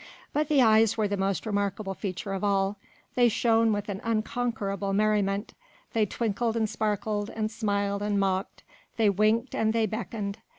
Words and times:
But 0.33 0.47
the 0.47 0.63
eyes 0.63 0.97
were 0.97 1.07
the 1.07 1.15
most 1.15 1.45
remarkable 1.45 1.93
feature 1.93 2.33
of 2.33 2.43
all. 2.43 2.79
They 3.13 3.29
shone 3.29 3.71
with 3.71 3.87
an 3.87 4.01
unconquerable 4.03 4.93
merriment, 4.93 5.53
they 5.93 6.07
twinkled 6.07 6.57
and 6.57 6.67
sparkled, 6.67 7.29
and 7.29 7.51
smiled 7.51 8.01
and 8.01 8.19
mocked, 8.19 8.63
they 8.97 9.11
winked 9.11 9.53
and 9.53 9.73
they 9.73 9.85
beckoned. 9.85 10.39